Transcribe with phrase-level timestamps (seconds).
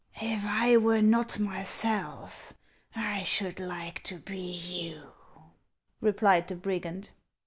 [0.33, 2.53] "If I were not myself
[2.95, 5.11] I should like to be you,"
[5.99, 7.11] replied the brigand.